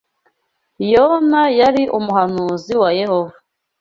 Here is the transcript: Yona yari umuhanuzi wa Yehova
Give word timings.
Yona 0.91 1.41
yari 1.59 1.83
umuhanuzi 1.97 2.73
wa 2.81 2.89
Yehova 2.99 3.35